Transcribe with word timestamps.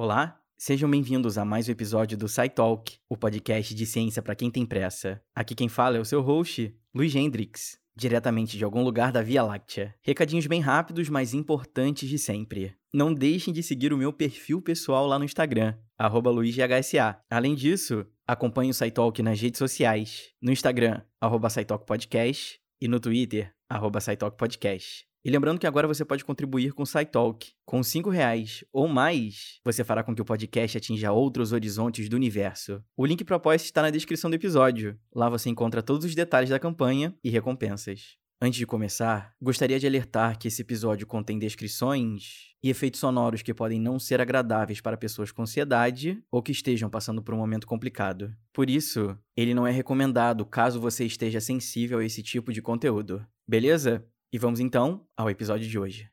Olá, 0.00 0.40
sejam 0.56 0.88
bem-vindos 0.88 1.36
a 1.36 1.44
mais 1.44 1.68
um 1.68 1.72
episódio 1.72 2.16
do 2.16 2.28
SciTalk, 2.28 3.00
o 3.08 3.16
podcast 3.16 3.74
de 3.74 3.84
ciência 3.84 4.22
para 4.22 4.36
quem 4.36 4.48
tem 4.48 4.64
pressa. 4.64 5.20
Aqui 5.34 5.56
quem 5.56 5.68
fala 5.68 5.96
é 5.96 6.00
o 6.00 6.04
seu 6.04 6.22
host, 6.22 6.72
Luiz 6.94 7.12
Hendrix, 7.16 7.80
diretamente 7.96 8.56
de 8.56 8.62
algum 8.62 8.84
lugar 8.84 9.10
da 9.10 9.22
Via 9.22 9.42
Láctea. 9.42 9.92
Recadinhos 10.00 10.46
bem 10.46 10.60
rápidos, 10.60 11.08
mas 11.08 11.34
importantes 11.34 12.08
de 12.08 12.16
sempre. 12.16 12.76
Não 12.94 13.12
deixem 13.12 13.52
de 13.52 13.60
seguir 13.60 13.92
o 13.92 13.98
meu 13.98 14.12
perfil 14.12 14.62
pessoal 14.62 15.04
lá 15.04 15.18
no 15.18 15.24
Instagram, 15.24 15.74
luizghsa. 16.30 17.18
Além 17.28 17.56
disso, 17.56 18.06
acompanhe 18.24 18.70
o 18.70 18.74
SciTalk 18.74 19.20
nas 19.20 19.40
redes 19.40 19.58
sociais, 19.58 20.28
no 20.40 20.52
Instagram, 20.52 21.02
arroba 21.20 21.50
SciTalkPodcast, 21.50 22.60
e 22.80 22.86
no 22.86 23.00
Twitter, 23.00 23.52
arroba 23.68 24.00
SciTalkPodcast. 24.00 25.07
E 25.24 25.30
lembrando 25.30 25.58
que 25.58 25.66
agora 25.66 25.86
você 25.86 26.04
pode 26.04 26.24
contribuir 26.24 26.72
com 26.72 26.82
o 26.82 26.86
SciTalk. 26.86 27.52
Com 27.64 27.80
R$ 27.80 28.10
reais 28.12 28.64
ou 28.72 28.88
mais, 28.88 29.60
você 29.64 29.82
fará 29.84 30.02
com 30.02 30.14
que 30.14 30.22
o 30.22 30.24
podcast 30.24 30.78
atinja 30.78 31.12
outros 31.12 31.52
horizontes 31.52 32.08
do 32.08 32.16
universo. 32.16 32.82
O 32.96 33.04
link 33.04 33.24
para 33.24 33.36
apoia 33.36 33.56
está 33.56 33.82
na 33.82 33.90
descrição 33.90 34.30
do 34.30 34.36
episódio. 34.36 34.98
Lá 35.14 35.28
você 35.28 35.50
encontra 35.50 35.82
todos 35.82 36.04
os 36.04 36.14
detalhes 36.14 36.50
da 36.50 36.58
campanha 36.58 37.14
e 37.22 37.30
recompensas. 37.30 38.16
Antes 38.40 38.58
de 38.58 38.66
começar, 38.66 39.34
gostaria 39.42 39.80
de 39.80 39.86
alertar 39.86 40.38
que 40.38 40.46
esse 40.46 40.62
episódio 40.62 41.04
contém 41.08 41.40
descrições 41.40 42.54
e 42.62 42.70
efeitos 42.70 43.00
sonoros 43.00 43.42
que 43.42 43.52
podem 43.52 43.80
não 43.80 43.98
ser 43.98 44.20
agradáveis 44.20 44.80
para 44.80 44.96
pessoas 44.96 45.32
com 45.32 45.42
ansiedade 45.42 46.22
ou 46.30 46.40
que 46.40 46.52
estejam 46.52 46.88
passando 46.88 47.20
por 47.20 47.34
um 47.34 47.38
momento 47.38 47.66
complicado. 47.66 48.32
Por 48.52 48.70
isso, 48.70 49.18
ele 49.36 49.54
não 49.54 49.66
é 49.66 49.72
recomendado 49.72 50.46
caso 50.46 50.80
você 50.80 51.04
esteja 51.04 51.40
sensível 51.40 51.98
a 51.98 52.04
esse 52.04 52.22
tipo 52.22 52.52
de 52.52 52.62
conteúdo. 52.62 53.26
Beleza? 53.46 54.06
E 54.30 54.38
vamos 54.38 54.60
então 54.60 55.06
ao 55.16 55.30
episódio 55.30 55.66
de 55.66 55.78
hoje. 55.78 56.10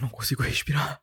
Eu 0.00 0.04
não 0.04 0.08
consigo 0.08 0.42
respirar. 0.42 0.98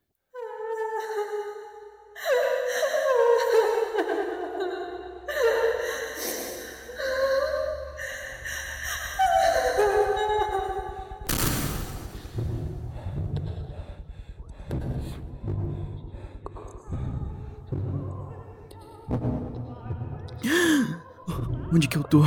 Onde 21.71 21.87
que 21.87 21.97
eu 21.99 22.03
tô? 22.03 22.23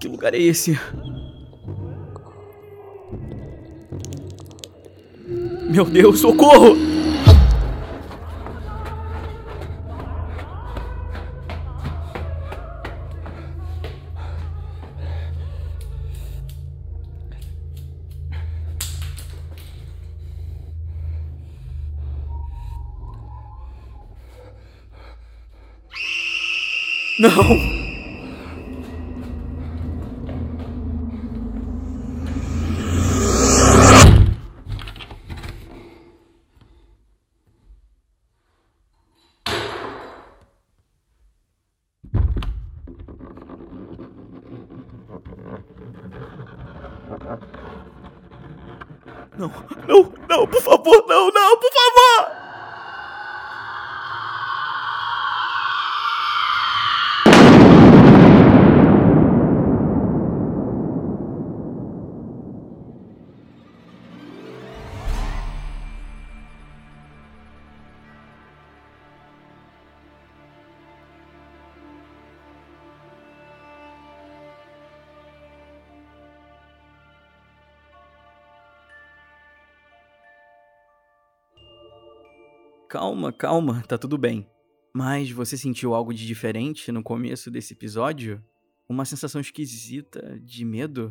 Que 0.00 0.08
lugar 0.08 0.32
é 0.32 0.38
esse? 0.38 0.78
Meu 5.72 5.86
Deus, 5.86 6.20
socorro! 6.20 6.76
Não! 27.18 27.81
Não, 49.38 49.48
não, 49.88 50.12
não, 50.28 50.46
por 50.46 50.60
favor, 50.60 51.04
não, 51.08 51.30
não, 51.30 51.58
por 51.58 51.70
favor! 51.72 52.41
Calma, 82.92 83.32
calma, 83.32 83.82
tá 83.88 83.96
tudo 83.96 84.18
bem. 84.18 84.46
Mas 84.94 85.30
você 85.30 85.56
sentiu 85.56 85.94
algo 85.94 86.12
de 86.12 86.26
diferente 86.26 86.92
no 86.92 87.02
começo 87.02 87.50
desse 87.50 87.72
episódio? 87.72 88.44
Uma 88.86 89.06
sensação 89.06 89.40
esquisita 89.40 90.38
de 90.44 90.62
medo? 90.62 91.10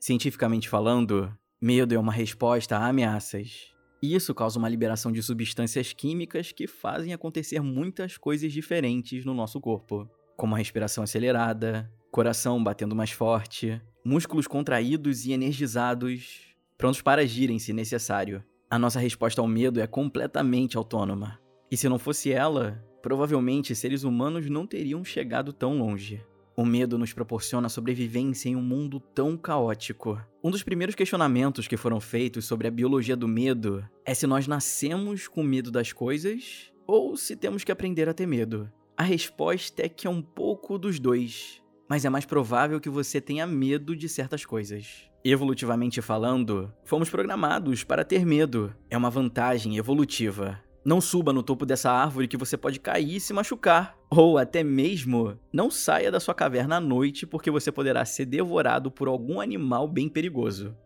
Cientificamente 0.00 0.66
falando, 0.66 1.30
medo 1.60 1.94
é 1.94 1.98
uma 1.98 2.10
resposta 2.10 2.78
a 2.78 2.88
ameaças. 2.88 3.70
Isso 4.02 4.34
causa 4.34 4.58
uma 4.58 4.66
liberação 4.66 5.12
de 5.12 5.22
substâncias 5.22 5.92
químicas 5.92 6.52
que 6.52 6.66
fazem 6.66 7.12
acontecer 7.12 7.60
muitas 7.60 8.16
coisas 8.16 8.50
diferentes 8.50 9.26
no 9.26 9.34
nosso 9.34 9.60
corpo, 9.60 10.08
como 10.38 10.54
a 10.54 10.58
respiração 10.58 11.04
acelerada, 11.04 11.92
coração 12.10 12.64
batendo 12.64 12.96
mais 12.96 13.10
forte, 13.10 13.78
músculos 14.02 14.46
contraídos 14.46 15.26
e 15.26 15.32
energizados, 15.32 16.56
prontos 16.78 17.02
para 17.02 17.20
agirem 17.20 17.58
se 17.58 17.74
necessário. 17.74 18.42
A 18.74 18.78
nossa 18.78 18.98
resposta 18.98 19.40
ao 19.40 19.46
medo 19.46 19.80
é 19.80 19.86
completamente 19.86 20.76
autônoma. 20.76 21.38
E 21.70 21.76
se 21.76 21.88
não 21.88 21.96
fosse 21.96 22.32
ela, 22.32 22.84
provavelmente 23.00 23.72
seres 23.72 24.02
humanos 24.02 24.50
não 24.50 24.66
teriam 24.66 25.04
chegado 25.04 25.52
tão 25.52 25.78
longe. 25.78 26.20
O 26.56 26.66
medo 26.66 26.98
nos 26.98 27.12
proporciona 27.12 27.68
sobrevivência 27.68 28.48
em 28.48 28.56
um 28.56 28.60
mundo 28.60 28.98
tão 28.98 29.36
caótico. 29.36 30.20
Um 30.42 30.50
dos 30.50 30.64
primeiros 30.64 30.96
questionamentos 30.96 31.68
que 31.68 31.76
foram 31.76 32.00
feitos 32.00 32.46
sobre 32.46 32.66
a 32.66 32.70
biologia 32.72 33.14
do 33.14 33.28
medo 33.28 33.88
é 34.04 34.12
se 34.12 34.26
nós 34.26 34.48
nascemos 34.48 35.28
com 35.28 35.44
medo 35.44 35.70
das 35.70 35.92
coisas 35.92 36.72
ou 36.84 37.16
se 37.16 37.36
temos 37.36 37.62
que 37.62 37.70
aprender 37.70 38.08
a 38.08 38.12
ter 38.12 38.26
medo. 38.26 38.68
A 38.96 39.04
resposta 39.04 39.86
é 39.86 39.88
que 39.88 40.08
é 40.08 40.10
um 40.10 40.20
pouco 40.20 40.80
dos 40.80 40.98
dois, 40.98 41.62
mas 41.88 42.04
é 42.04 42.10
mais 42.10 42.26
provável 42.26 42.80
que 42.80 42.90
você 42.90 43.20
tenha 43.20 43.46
medo 43.46 43.94
de 43.94 44.08
certas 44.08 44.44
coisas. 44.44 45.13
Evolutivamente 45.26 46.02
falando, 46.02 46.70
fomos 46.84 47.08
programados 47.08 47.82
para 47.82 48.04
ter 48.04 48.26
medo. 48.26 48.74
É 48.90 48.96
uma 48.96 49.08
vantagem 49.08 49.78
evolutiva. 49.78 50.60
Não 50.84 51.00
suba 51.00 51.32
no 51.32 51.42
topo 51.42 51.64
dessa 51.64 51.90
árvore 51.90 52.28
que 52.28 52.36
você 52.36 52.58
pode 52.58 52.78
cair 52.78 53.16
e 53.16 53.20
se 53.20 53.32
machucar. 53.32 53.96
Ou 54.10 54.36
até 54.36 54.62
mesmo, 54.62 55.40
não 55.50 55.70
saia 55.70 56.12
da 56.12 56.20
sua 56.20 56.34
caverna 56.34 56.76
à 56.76 56.80
noite 56.80 57.26
porque 57.26 57.50
você 57.50 57.72
poderá 57.72 58.04
ser 58.04 58.26
devorado 58.26 58.90
por 58.90 59.08
algum 59.08 59.40
animal 59.40 59.88
bem 59.88 60.10
perigoso. 60.10 60.76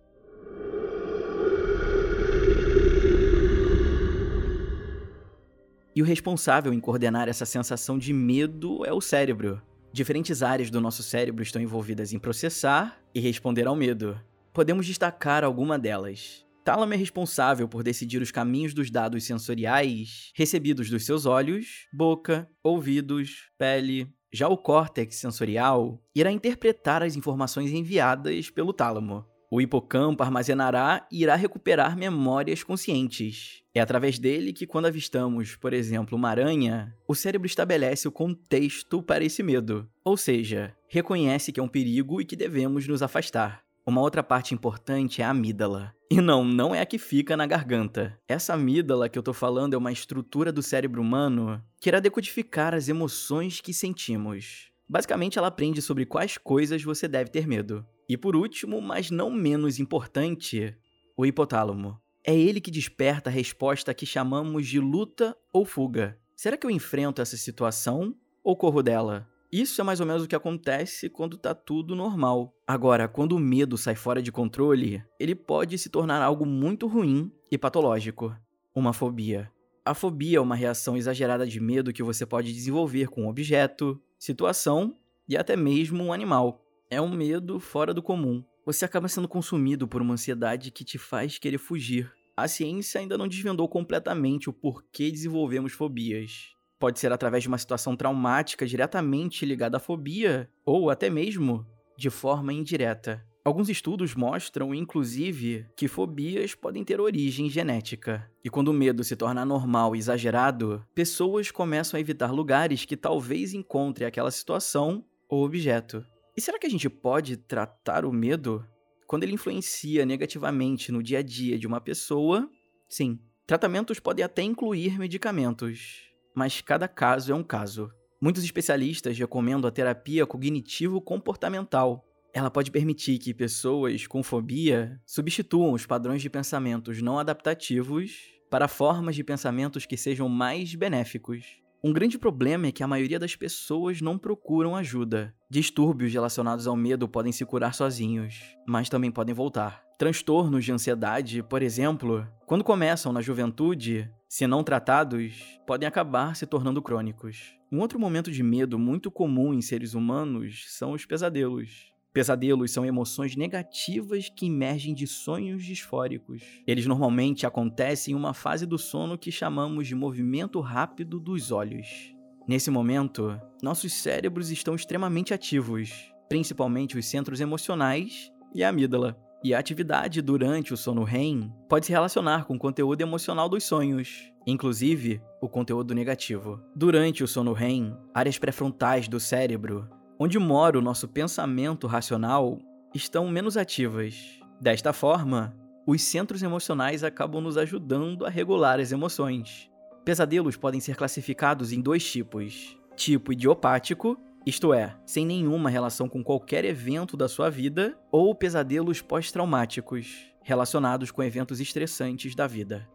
E 5.97 6.01
o 6.01 6.05
responsável 6.05 6.73
em 6.73 6.79
coordenar 6.79 7.29
essa 7.29 7.45
sensação 7.45 7.99
de 7.99 8.13
medo 8.13 8.87
é 8.87 8.93
o 8.93 9.01
cérebro. 9.01 9.61
Diferentes 9.93 10.45
áreas 10.45 10.71
do 10.71 10.81
nosso 10.81 11.03
cérebro 11.03 11.43
estão 11.43 11.61
envolvidas 11.61 12.13
em 12.13 12.21
processar 12.21 13.01
e 13.13 13.19
responder 13.19 13.67
ao 13.67 13.75
medo. 13.75 14.17
Podemos 14.59 14.85
destacar 14.89 15.45
alguma 15.45 15.79
delas. 15.79 16.45
Tálamo 16.65 16.93
é 16.93 16.97
responsável 16.97 17.69
por 17.69 17.85
decidir 17.85 18.21
os 18.21 18.33
caminhos 18.33 18.75
dos 18.75 18.91
dados 18.91 19.23
sensoriais 19.23 20.33
recebidos 20.35 20.91
dos 20.91 21.07
seus 21.07 21.27
olhos, 21.27 21.87
boca, 21.93 22.51
ouvidos, 22.61 23.53
pele. 23.57 24.13
Já 24.33 24.49
o 24.49 24.59
córtex 24.59 25.15
sensorial 25.15 26.03
irá 26.13 26.33
interpretar 26.33 27.05
as 27.05 27.15
informações 27.15 27.71
enviadas 27.71 28.51
pelo 28.51 28.73
tálamo. 28.73 29.25
O 29.49 29.61
hipocampo 29.61 30.25
armazenará 30.25 31.07
e 31.09 31.23
irá 31.23 31.37
recuperar 31.37 31.97
memórias 31.97 32.65
conscientes. 32.65 33.63
É 33.73 33.81
através 33.81 34.19
dele 34.19 34.53
que, 34.53 34.67
quando 34.67 34.87
avistamos, 34.87 35.55
por 35.55 35.73
exemplo, 35.73 36.19
uma 36.19 36.31
aranha, 36.31 36.93
o 37.07 37.15
cérebro 37.15 37.47
estabelece 37.47 38.09
o 38.09 38.13
contexto 38.13 39.05
para 39.05 39.23
esse 39.23 39.41
medo, 39.41 39.89
ou 40.05 40.17
seja, 40.17 40.75
reconhece 40.89 41.53
que 41.53 41.61
é 41.61 41.63
um 41.63 41.69
perigo 41.69 42.21
e 42.21 42.25
que 42.25 42.35
devemos 42.35 42.89
nos 42.89 43.03
afastar. 43.03 43.68
Uma 43.89 44.03
outra 44.03 44.23
parte 44.23 44.53
importante 44.53 45.23
é 45.23 45.25
a 45.25 45.31
amígdala. 45.31 45.95
E 46.11 46.21
não, 46.21 46.45
não 46.45 46.75
é 46.75 46.81
a 46.83 46.85
que 46.85 46.99
fica 46.99 47.35
na 47.35 47.47
garganta. 47.47 48.21
Essa 48.29 48.53
amígdala 48.53 49.09
que 49.09 49.19
eu 49.19 49.23
tô 49.23 49.33
falando 49.33 49.73
é 49.73 49.79
uma 49.79 49.91
estrutura 49.91 50.53
do 50.53 50.63
cérebro 50.63 51.01
humano 51.01 51.59
que 51.81 51.89
irá 51.89 51.99
decodificar 51.99 52.75
as 52.75 52.91
emoções 52.91 53.63
que 53.63 53.73
sentimos. 53.73 54.71
Basicamente, 54.87 55.39
ela 55.39 55.49
aprende 55.49 55.81
sobre 55.81 56.05
quais 56.05 56.37
coisas 56.37 56.83
você 56.83 57.09
deve 57.09 57.31
ter 57.31 57.47
medo. 57.49 57.83
E 58.07 58.15
por 58.15 58.37
último, 58.37 58.79
mas 58.83 59.11
não 59.11 59.31
menos 59.31 59.81
importante, 59.81 60.77
o 61.17 61.25
hipotálamo. 61.25 61.99
É 62.23 62.37
ele 62.37 62.61
que 62.61 62.71
desperta 62.71 63.31
a 63.31 63.33
resposta 63.33 63.95
que 63.95 64.05
chamamos 64.05 64.67
de 64.67 64.79
luta 64.79 65.35
ou 65.51 65.65
fuga. 65.65 66.21
Será 66.37 66.59
que 66.59 66.67
eu 66.67 66.71
enfrento 66.71 67.23
essa 67.23 67.39
situação 67.39 68.15
ou 68.45 68.55
corro 68.55 68.83
dela? 68.83 69.27
Isso 69.51 69.81
é 69.81 69.85
mais 69.85 69.99
ou 69.99 70.07
menos 70.07 70.23
o 70.23 70.29
que 70.29 70.37
acontece 70.37 71.09
quando 71.09 71.39
tá 71.39 71.55
tudo 71.55 71.97
normal. 71.97 72.55
Agora, 72.67 73.09
quando 73.09 73.33
o 73.33 73.39
medo 73.39 73.79
sai 73.79 73.95
fora 73.95 74.21
de 74.21 74.31
controle, 74.31 75.03
ele 75.19 75.35
pode 75.35 75.79
se 75.79 75.89
tornar 75.89 76.21
algo 76.21 76.45
muito 76.45 76.87
ruim 76.87 77.33
e 77.51 77.57
patológico. 77.57 78.37
Uma 78.75 78.93
fobia. 78.93 79.51
A 79.87 79.95
fobia 79.95 80.37
é 80.37 80.41
uma 80.41 80.55
reação 80.55 80.99
exagerada 80.99 81.47
de 81.47 81.59
medo 81.61 81.95
que 81.95 82.03
você 82.03 82.27
pode 82.27 82.53
desenvolver 82.53 83.09
com 83.09 83.23
um 83.23 83.29
objeto, 83.29 83.99
situação 84.19 84.95
e 85.27 85.35
até 85.35 85.57
mesmo 85.57 86.05
um 86.05 86.13
animal. 86.13 86.63
É 86.91 87.01
um 87.01 87.11
medo 87.11 87.59
fora 87.59 87.95
do 87.95 88.03
comum. 88.03 88.45
Você 88.67 88.85
acaba 88.85 89.09
sendo 89.09 89.27
consumido 89.27 89.89
por 89.89 90.03
uma 90.03 90.13
ansiedade 90.13 90.71
que 90.71 90.85
te 90.85 90.99
faz 90.99 91.39
querer 91.39 91.57
fugir. 91.57 92.13
A 92.37 92.47
ciência 92.47 93.01
ainda 93.01 93.17
não 93.17 93.27
desvendou 93.27 93.67
completamente 93.67 94.51
o 94.51 94.53
porquê 94.53 95.11
desenvolvemos 95.11 95.73
fobias. 95.73 96.58
Pode 96.79 97.01
ser 97.01 97.13
através 97.13 97.43
de 97.43 97.49
uma 97.49 97.59
situação 97.59 97.97
traumática 97.97 98.67
diretamente 98.67 99.45
ligada 99.45 99.79
à 99.79 99.81
fobia, 99.81 100.49
ou 100.65 100.91
até 100.91 101.11
mesmo 101.11 101.67
de 101.97 102.09
forma 102.09 102.53
indireta. 102.53 103.27
Alguns 103.45 103.69
estudos 103.69 104.15
mostram, 104.15 104.75
inclusive, 104.75 105.67
que 105.75 105.89
fobias 105.89 106.55
podem 106.55 106.85
ter 106.85 107.01
origem 107.01 107.49
genética. 107.49 108.31
E 108.45 108.51
quando 108.51 108.69
o 108.69 108.75
medo 108.75 109.03
se 109.03 109.17
torna 109.17 109.45
normal 109.45 109.97
e 109.97 109.99
exagerado, 109.99 110.85
pessoas 110.95 111.51
começam 111.51 111.97
a 111.97 112.01
evitar 112.01 112.31
lugares 112.31 112.85
que 112.85 112.97
talvez 112.97 113.55
encontrem 113.55 114.07
aquela 114.07 114.31
situação 114.31 115.03
ou 115.29 115.45
objeto. 115.45 116.05
E 116.37 116.41
será 116.41 116.59
que 116.59 116.67
a 116.67 116.71
gente 116.71 116.89
pode 116.91 117.37
tratar 117.39 118.05
o 118.05 118.13
medo? 118.13 118.65
Quando 119.07 119.23
ele 119.23 119.33
influencia 119.33 120.05
negativamente 120.05 120.93
no 120.93 121.03
dia 121.03 121.21
a 121.21 121.23
dia 121.23 121.59
de 121.59 121.67
uma 121.67 121.81
pessoa, 121.81 122.49
sim. 122.89 123.19
Tratamentos 123.47 123.99
podem 123.99 124.25
até 124.25 124.43
incluir 124.43 124.99
medicamentos, 124.99 126.09
mas 126.35 126.61
cada 126.61 126.87
caso 126.87 127.33
é 127.33 127.35
um 127.35 127.43
caso. 127.43 127.91
Muitos 128.21 128.43
especialistas 128.43 129.19
recomendam 129.19 129.69
a 129.69 129.73
terapia 129.73 130.27
cognitivo-comportamental. 130.27 132.05
Ela 132.35 132.51
pode 132.51 132.71
permitir 132.71 133.19
que 133.19 133.33
pessoas 133.33 134.07
com 134.07 134.23
fobia 134.23 135.01
substituam 135.07 135.73
os 135.73 135.87
padrões 135.87 136.21
de 136.21 136.29
pensamentos 136.29 137.01
não 137.01 137.19
adaptativos 137.19 138.39
para 138.51 138.69
formas 138.69 139.15
de 139.15 139.23
pensamentos 139.23 139.87
que 139.87 139.97
sejam 139.97 140.29
mais 140.29 140.75
benéficos. 140.75 141.45
Um 141.83 141.93
grande 141.93 142.19
problema 142.19 142.67
é 142.67 142.73
que 142.73 142.83
a 142.83 142.89
maioria 142.89 143.21
das 143.21 143.37
pessoas 143.37 144.01
não 144.01 144.19
procuram 144.19 144.75
ajuda. 144.75 145.33
Distúrbios 145.49 146.13
relacionados 146.13 146.67
ao 146.67 146.75
medo 146.75 147.09
podem 147.09 147.31
se 147.31 147.45
curar 147.45 147.73
sozinhos, 147.73 148.57
mas 148.67 148.89
também 148.89 149.13
podem 149.13 149.33
voltar. 149.33 149.85
Transtornos 149.97 150.65
de 150.65 150.73
ansiedade, 150.73 151.43
por 151.43 151.63
exemplo, 151.63 152.27
quando 152.47 152.65
começam 152.65 153.13
na 153.13 153.21
juventude, 153.21 154.11
se 154.29 154.47
não 154.47 154.63
tratados, 154.63 155.59
podem 155.67 155.89
acabar 155.89 156.37
se 156.37 156.47
tornando 156.47 156.83
crônicos. 156.83 157.57
Um 157.73 157.81
outro 157.81 157.99
momento 157.99 158.31
de 158.31 158.43
medo 158.43 158.79
muito 158.79 159.11
comum 159.11 159.55
em 159.55 159.63
seres 159.63 159.95
humanos 159.95 160.67
são 160.69 160.93
os 160.93 161.07
pesadelos. 161.07 161.95
Pesadelos 162.13 162.71
são 162.71 162.85
emoções 162.85 163.37
negativas 163.37 164.29
que 164.29 164.47
emergem 164.47 164.93
de 164.93 165.07
sonhos 165.07 165.65
disfóricos. 165.65 166.43
Eles 166.67 166.85
normalmente 166.85 167.47
acontecem 167.47 168.13
em 168.13 168.17
uma 168.17 168.35
fase 168.35 168.67
do 168.67 168.77
sono 168.77 169.17
que 169.17 169.33
chamamos 169.33 169.87
de 169.87 169.95
movimento 169.95 170.61
rápido 170.61 171.19
dos 171.19 171.51
olhos. 171.51 172.15
Nesse 172.47 172.71
momento, 172.71 173.41
nossos 173.63 173.95
cérebros 173.95 174.51
estão 174.51 174.75
extremamente 174.75 175.33
ativos, 175.33 176.13
principalmente 176.29 176.99
os 176.99 177.07
centros 177.07 177.41
emocionais 177.41 178.31
e 178.55 178.63
a 178.63 178.69
amígdala. 178.69 179.28
E 179.43 179.55
a 179.55 179.59
atividade 179.59 180.21
durante 180.21 180.75
o 180.75 180.77
sono 180.77 181.05
REM 181.05 181.53
pode 181.69 181.87
se 181.87 181.93
relacionar 181.93 182.45
com 182.45 182.57
o 182.57 182.59
conteúdo 182.59 183.01
emocional 183.01 183.49
dos 183.49 183.65
sonhos, 183.65 184.33
inclusive 184.47 185.21
o 185.41 185.49
conteúdo 185.49 185.95
negativo. 185.95 186.61
Durante 186.75 187.23
o 187.23 187.29
sono 187.29 187.53
REM, 187.53 187.97
áreas 188.13 188.39
pré-frontais 188.39 189.07
do 189.07 189.21
cérebro 189.21 189.89
onde 190.19 190.39
mora 190.39 190.77
o 190.79 190.83
nosso 190.83 191.07
pensamento 191.07 191.87
racional, 191.87 192.59
estão 192.93 193.29
menos 193.29 193.57
ativas. 193.57 194.41
Desta 194.61 194.93
forma, 194.93 195.55
os 195.87 196.03
centros 196.03 196.43
emocionais 196.43 197.05
acabam 197.05 197.41
nos 197.41 197.57
ajudando 197.57 198.27
a 198.27 198.29
regular 198.29 198.81
as 198.81 198.91
emoções. 198.91 199.71
Pesadelos 200.05 200.57
podem 200.57 200.81
ser 200.81 200.97
classificados 200.97 201.73
em 201.73 201.81
dois 201.81 202.05
tipos: 202.11 202.77
tipo 202.97 203.33
idiopático, 203.33 204.19
isto 204.49 204.73
é, 204.73 204.97
sem 205.05 205.27
nenhuma 205.27 205.69
relação 205.69 206.09
com 206.09 206.25
qualquer 206.25 206.65
evento 206.65 207.19
da 207.19 207.29
sua 207.29 207.51
vida, 207.51 207.95
ou 208.11 208.35
pesadelos 208.35 209.03
pós-traumáticos, 209.03 210.33
relacionados 210.43 211.11
com 211.11 211.23
eventos 211.23 211.61
estressantes 211.61 212.35
da 212.35 212.47
vida. 212.47 212.89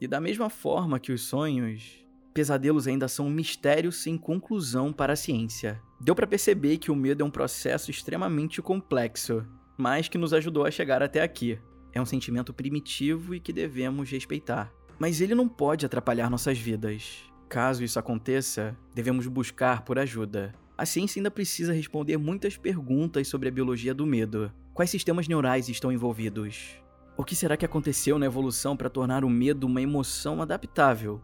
E 0.00 0.06
da 0.06 0.20
mesma 0.20 0.48
forma 0.48 1.00
que 1.00 1.10
os 1.10 1.22
sonhos, 1.22 2.06
pesadelos 2.32 2.86
ainda 2.86 3.08
são 3.08 3.26
um 3.26 3.30
mistério 3.30 3.90
sem 3.90 4.16
conclusão 4.16 4.92
para 4.92 5.14
a 5.14 5.16
ciência. 5.16 5.82
Deu 6.00 6.14
para 6.14 6.28
perceber 6.28 6.78
que 6.78 6.92
o 6.92 6.94
medo 6.94 7.24
é 7.24 7.26
um 7.26 7.30
processo 7.30 7.90
extremamente 7.90 8.62
complexo, 8.62 9.44
mas 9.76 10.06
que 10.06 10.16
nos 10.16 10.32
ajudou 10.32 10.64
a 10.64 10.70
chegar 10.70 11.02
até 11.02 11.22
aqui. 11.22 11.58
É 11.92 12.00
um 12.00 12.06
sentimento 12.06 12.54
primitivo 12.54 13.34
e 13.34 13.40
que 13.40 13.52
devemos 13.52 14.08
respeitar. 14.08 14.72
Mas 14.96 15.20
ele 15.20 15.34
não 15.34 15.48
pode 15.48 15.84
atrapalhar 15.84 16.30
nossas 16.30 16.56
vidas. 16.56 17.24
Caso 17.48 17.82
isso 17.82 17.98
aconteça, 17.98 18.76
devemos 18.94 19.26
buscar 19.26 19.82
por 19.82 19.98
ajuda. 19.98 20.54
A 20.80 20.86
ciência 20.86 21.20
ainda 21.20 21.30
precisa 21.30 21.74
responder 21.74 22.16
muitas 22.16 22.56
perguntas 22.56 23.28
sobre 23.28 23.50
a 23.50 23.52
biologia 23.52 23.92
do 23.92 24.06
medo. 24.06 24.50
Quais 24.72 24.88
sistemas 24.88 25.28
neurais 25.28 25.68
estão 25.68 25.92
envolvidos? 25.92 26.74
O 27.18 27.22
que 27.22 27.36
será 27.36 27.54
que 27.54 27.66
aconteceu 27.66 28.18
na 28.18 28.24
evolução 28.24 28.74
para 28.74 28.88
tornar 28.88 29.22
o 29.22 29.28
medo 29.28 29.66
uma 29.66 29.82
emoção 29.82 30.40
adaptável? 30.40 31.20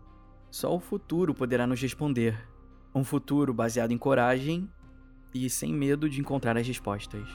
Só 0.50 0.76
o 0.76 0.78
futuro 0.78 1.32
poderá 1.34 1.66
nos 1.66 1.80
responder. 1.80 2.38
Um 2.94 3.02
futuro 3.02 3.54
baseado 3.54 3.92
em 3.92 3.96
coragem 3.96 4.68
e 5.32 5.48
sem 5.48 5.72
medo 5.72 6.06
de 6.06 6.20
encontrar 6.20 6.58
as 6.58 6.66
respostas. 6.66 7.26